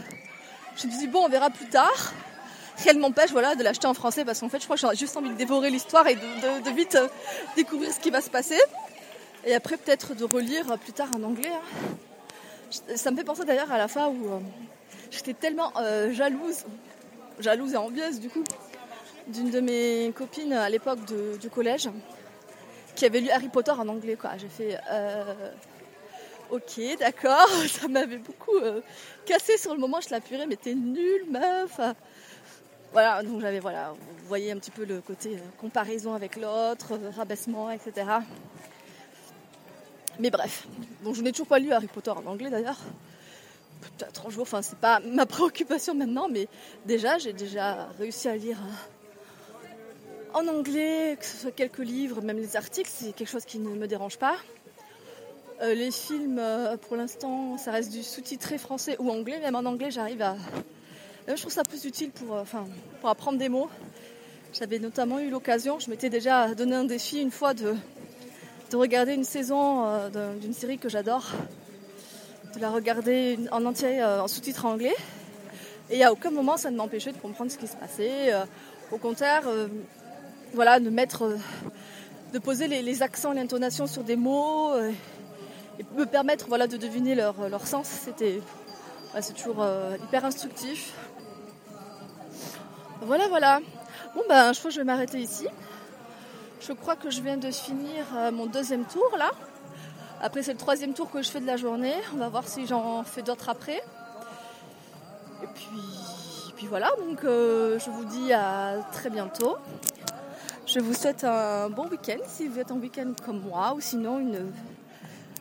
je 0.76 0.87
me 0.87 0.91
suis 0.93 1.00
dit, 1.00 1.07
bon, 1.07 1.25
on 1.25 1.29
verra 1.29 1.50
plus 1.50 1.67
tard. 1.67 2.12
Rien 2.85 2.93
m'empêche 2.95 3.31
voilà, 3.31 3.55
de 3.55 3.62
l'acheter 3.62 3.87
en 3.87 3.95
français 3.95 4.25
parce 4.26 4.41
qu'en 4.41 4.50
fait, 4.50 4.59
je 4.59 4.65
crois 4.65 4.76
que 4.76 4.83
j'ai 4.83 4.97
juste 4.97 5.17
envie 5.17 5.31
de 5.31 5.35
dévorer 5.35 5.71
l'histoire 5.71 6.07
et 6.09 6.15
de, 6.15 6.71
vite 6.75 6.95
euh, 6.97 7.09
découvrir 7.57 7.91
ce 7.91 8.00
qui 8.00 8.11
va 8.11 8.21
se 8.21 8.29
passer. 8.29 8.61
Et 9.47 9.55
après, 9.55 9.79
peut-être 9.79 10.15
de 10.15 10.25
relire 10.25 10.79
plus 10.79 10.93
tard 10.93 11.09
en 11.17 11.23
anglais. 11.23 11.50
Hein. 11.50 12.76
Ça 12.97 13.11
me 13.11 13.17
fait 13.17 13.25
penser 13.25 13.45
d'ailleurs 13.47 13.73
à 13.73 13.79
la 13.79 13.88
fois 13.88 14.09
où 14.09 14.26
euh, 14.26 14.38
j'étais 15.11 15.33
tellement 15.33 15.73
jalouse, 16.11 16.65
jalouse 17.38 17.73
et 17.73 17.76
envieuse 17.76 18.21
du 18.21 18.29
coup, 18.29 18.45
d'une 19.26 19.50
de 19.50 19.61
mes 19.61 20.12
copines 20.14 20.52
à 20.52 20.68
l'époque 20.68 21.00
du 21.40 21.50
collège 21.50 21.88
qui 22.95 23.04
avait 23.04 23.21
lu 23.21 23.30
Harry 23.30 23.49
Potter 23.49 23.73
en 23.73 23.88
anglais. 23.88 24.16
Quoi. 24.16 24.30
J'ai 24.38 24.49
fait. 24.49 24.78
Ok, 26.49 26.80
d'accord, 27.00 27.49
ça 27.68 27.88
m'avait 27.88 28.18
beaucoup 28.18 28.54
cassé 29.25 29.56
sur 29.56 29.75
le 29.75 29.80
moment. 29.80 30.00
Je 30.00 30.11
l'appuierais, 30.11 30.47
mais 30.47 30.56
t'es 30.56 30.75
nulle, 30.75 31.26
meuf. 31.28 31.80
Voilà, 32.97 33.23
donc 33.23 33.42
j'avais, 33.42 33.61
voilà, 33.61 33.92
vous 33.92 34.26
voyez 34.26 34.52
un 34.52 34.56
petit 34.56 34.71
peu 34.71 34.87
le 34.87 35.02
côté 35.02 35.37
euh, 35.37 35.40
comparaison 35.61 36.14
avec 36.14 36.37
l'autre, 36.37 36.92
euh, 36.92 37.11
rabaissement, 37.14 37.71
etc. 37.71 38.06
Mais 40.18 40.30
bref, 40.30 40.66
donc 41.02 41.14
je 41.14 41.21
n'ai 41.21 41.30
toujours 41.30 41.47
pas 41.47 41.59
lu 41.59 41.73
Harry 41.73 41.88
Potter 41.88 42.12
en 42.12 42.25
anglais 42.25 42.49
d'ailleurs. 42.49 42.78
Peut-être 43.99 44.26
un 44.26 44.30
jour, 44.30 44.42
enfin 44.42 44.62
c'est 44.62 44.78
pas 44.78 45.00
ma 45.00 45.26
préoccupation 45.26 45.95
maintenant, 45.95 46.28
mais 46.30 46.49
déjà 46.87 47.18
j'ai 47.18 47.35
déjà 47.35 47.88
réussi 47.99 48.28
à 48.28 48.37
lire 48.37 48.56
euh, 48.56 48.96
en 50.37 50.47
anglais, 50.49 51.16
que 51.19 51.25
ce 51.25 51.37
soit 51.38 51.50
quelques 51.50 51.78
livres, 51.78 52.21
même 52.21 52.38
les 52.38 52.57
articles, 52.57 52.90
c'est 52.93 53.12
quelque 53.12 53.28
chose 53.28 53.45
qui 53.45 53.59
ne 53.59 53.71
me 53.71 53.87
dérange 53.87 54.19
pas. 54.19 54.37
les 55.62 55.90
films, 55.90 56.40
pour 56.83 56.97
l'instant, 56.97 57.57
ça 57.57 57.71
reste 57.73 57.90
du 57.90 58.02
sous-titré 58.02 58.59
français 58.59 58.97
ou 58.99 59.11
anglais, 59.11 59.40
même 59.40 59.57
en 59.57 59.64
anglais 59.64 59.90
j'arrive 59.90 60.21
à, 60.21 60.37
je 61.35 61.40
trouve 61.40 61.52
ça 61.52 61.64
plus 61.64 61.85
utile 61.85 62.11
pour, 62.11 62.37
euh, 62.37 62.45
pour 63.00 63.11
apprendre 63.11 63.38
des 63.38 63.49
mots. 63.49 63.69
J'avais 64.52 64.78
notamment 64.78 65.19
eu 65.19 65.28
l'occasion, 65.28 65.81
je 65.81 65.90
m'étais 65.90 66.09
déjà 66.09 66.55
donné 66.55 66.76
un 66.76 66.85
défi 66.85 67.21
une 67.21 67.33
fois 67.33 67.52
de, 67.52 67.75
de 68.71 68.76
regarder 68.76 69.14
une 69.14 69.25
saison 69.25 69.85
euh, 69.87 70.35
d'une 70.37 70.55
série 70.55 70.78
que 70.78 70.88
j'adore, 70.88 71.26
de 72.55 72.61
la 72.61 72.71
regarder 72.71 73.38
en 73.50 73.64
entier 73.66 74.00
euh, 74.00 74.23
en 74.23 74.28
sous-titres 74.28 74.66
anglais. 74.66 74.95
Et 75.90 76.05
à 76.05 76.12
aucun 76.12 76.31
moment 76.31 76.57
ça 76.57 76.71
ne 76.71 76.76
m'empêchait 76.76 77.12
de 77.12 77.19
comprendre 77.19 77.50
ce 77.50 77.59
qui 77.59 77.66
se 77.66 77.76
passait. 77.76 78.33
Au 78.93 78.99
contraire, 78.99 79.45
voilà, 80.57 80.81
de 80.81 80.91
mettre, 80.91 81.37
de 82.33 82.39
poser 82.41 82.67
les, 82.67 83.03
accents, 83.03 83.33
l'intonation 83.33 83.87
sur 83.87 84.03
des 84.03 84.17
mots 84.17 84.75
et 85.79 85.85
me 85.97 86.05
permettre 86.05 86.47
voilà, 86.49 86.67
de 86.67 86.77
deviner 86.77 87.15
leur, 87.15 87.67
sens. 87.67 87.87
C'était 87.87 88.41
c'est 89.21 89.35
toujours 89.35 89.65
hyper 90.03 90.25
instructif. 90.25 90.93
Voilà, 93.03 93.29
voilà. 93.29 93.61
Bon, 94.15 94.23
ben, 94.29 94.53
je 94.53 94.59
crois 94.59 94.71
que 94.71 94.75
je 94.75 94.81
vais 94.81 94.85
m'arrêter 94.85 95.19
ici. 95.19 95.47
Je 96.61 96.73
crois 96.73 96.97
que 96.97 97.11
je 97.11 97.21
viens 97.21 97.37
de 97.37 97.51
finir 97.51 98.05
euh, 98.17 98.33
mon 98.33 98.47
deuxième 98.47 98.85
tour 98.85 99.16
là. 99.19 99.31
Après, 100.21 100.42
c'est 100.42 100.53
le 100.53 100.59
troisième 100.59 100.95
tour 100.95 101.11
que 101.11 101.23
je 101.23 101.31
fais 101.31 101.40
de 101.40 101.47
la 101.47 101.57
journée. 101.57 101.95
On 102.14 102.16
va 102.16 102.29
voir 102.29 102.49
si 102.49 102.66
j'en 102.66 103.05
fais 103.05 103.23
d'autres 103.23 103.51
après. 103.51 103.77
Et 105.42 105.47
puis, 105.55 106.53
puis 106.57 106.66
voilà, 106.66 106.90
donc 107.07 107.23
euh, 107.25 107.79
je 107.79 107.90
vous 107.90 108.05
dis 108.07 108.33
à 108.33 108.77
très 108.92 109.11
bientôt. 109.11 109.57
Je 110.77 110.83
vous 110.83 110.93
souhaite 110.93 111.25
un 111.25 111.71
bon 111.71 111.89
week-end 111.89 112.19
si 112.27 112.49
vous 112.49 112.59
êtes 112.59 112.71
en 112.71 112.77
week-end 112.77 113.11
comme 113.25 113.41
moi, 113.41 113.73
ou 113.75 113.81
sinon 113.81 114.19
une 114.19 114.53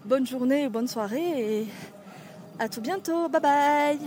bonne 0.05 0.25
journée, 0.25 0.69
bonne 0.69 0.87
soirée 0.87 1.59
et 1.59 1.67
à 2.57 2.69
tout 2.69 2.79
bientôt. 2.79 3.27
Bye 3.27 3.41
bye 3.41 3.99